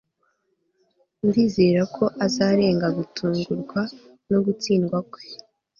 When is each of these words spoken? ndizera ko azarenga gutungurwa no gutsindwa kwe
ndizera 1.27 1.81
ko 1.95 2.05
azarenga 2.25 2.87
gutungurwa 2.97 3.81
no 4.31 4.39
gutsindwa 4.45 4.97
kwe 5.11 5.23